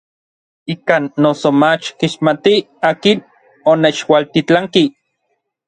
Ikan 0.73 1.03
noso 1.21 1.49
mach 1.61 1.85
kixmatij 1.99 2.59
akin 2.89 3.17
onechualtitlanki. 3.71 4.83